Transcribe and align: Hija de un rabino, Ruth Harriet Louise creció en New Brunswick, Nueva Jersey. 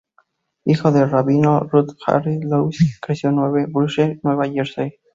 Hija 0.65 0.89
de 0.89 1.03
un 1.03 1.11
rabino, 1.11 1.59
Ruth 1.59 1.91
Harriet 2.07 2.41
Louise 2.45 2.97
creció 2.99 3.29
en 3.29 3.35
New 3.35 3.67
Brunswick, 3.71 4.23
Nueva 4.23 4.49
Jersey. 4.49 4.93